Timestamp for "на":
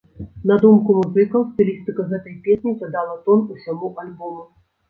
0.51-0.55